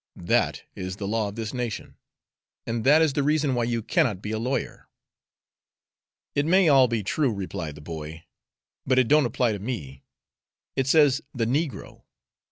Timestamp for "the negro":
11.35-12.01